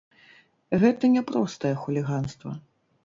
[0.83, 2.59] Гэта не простае хуліганства.